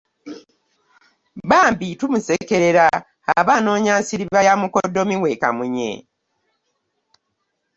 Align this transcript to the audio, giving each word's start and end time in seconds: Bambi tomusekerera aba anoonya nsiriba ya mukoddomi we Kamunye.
Bambi 1.49 1.89
tomusekerera 1.99 2.85
aba 3.37 3.51
anoonya 3.57 3.93
nsiriba 4.01 4.39
ya 4.47 4.53
mukoddomi 4.61 5.15
we 5.23 5.31
Kamunye. 5.41 5.91